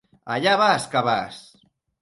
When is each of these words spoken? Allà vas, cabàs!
Allà 0.35 0.55
vas, 0.61 0.87
cabàs! 0.95 1.39